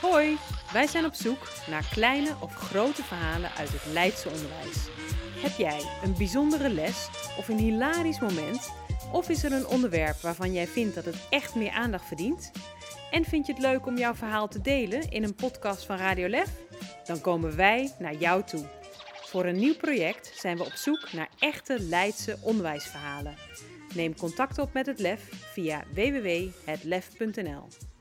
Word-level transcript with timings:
Hoi, 0.00 0.38
wij 0.72 0.86
zijn 0.86 1.04
op 1.04 1.14
zoek 1.14 1.48
naar 1.66 1.88
kleine 1.90 2.34
of 2.40 2.54
grote 2.54 3.02
verhalen 3.02 3.50
uit 3.50 3.72
het 3.72 3.92
Leidse 3.92 4.28
onderwijs. 4.28 4.88
Heb 5.42 5.56
jij 5.56 5.80
een 6.02 6.16
bijzondere 6.16 6.68
les 6.68 7.08
of 7.38 7.48
een 7.48 7.58
hilarisch 7.58 8.20
moment? 8.20 8.72
Of 9.12 9.28
is 9.28 9.44
er 9.44 9.52
een 9.52 9.66
onderwerp 9.66 10.20
waarvan 10.20 10.52
jij 10.52 10.66
vindt 10.66 10.94
dat 10.94 11.04
het 11.04 11.26
echt 11.30 11.54
meer 11.54 11.70
aandacht 11.70 12.06
verdient? 12.06 12.50
En 13.10 13.24
vind 13.24 13.46
je 13.46 13.52
het 13.52 13.62
leuk 13.62 13.86
om 13.86 13.98
jouw 13.98 14.14
verhaal 14.14 14.48
te 14.48 14.60
delen 14.60 15.10
in 15.10 15.22
een 15.22 15.34
podcast 15.34 15.84
van 15.84 15.96
Radio 15.96 16.28
Lef? 16.28 16.50
Dan 17.04 17.20
komen 17.20 17.56
wij 17.56 17.92
naar 17.98 18.14
jou 18.14 18.42
toe. 18.42 18.64
Voor 19.22 19.44
een 19.44 19.56
nieuw 19.56 19.76
project 19.76 20.32
zijn 20.34 20.56
we 20.56 20.64
op 20.64 20.72
zoek 20.72 21.12
naar 21.12 21.28
echte 21.38 21.80
Leidse 21.80 22.38
onderwijsverhalen. 22.40 23.34
Neem 23.94 24.16
contact 24.16 24.58
op 24.58 24.72
met 24.72 24.86
het 24.86 24.98
LEF 24.98 25.28
via 25.52 25.84
www.hetlef.nl. 25.94 27.93